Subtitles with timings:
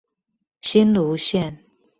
[0.63, 1.59] 新蘆線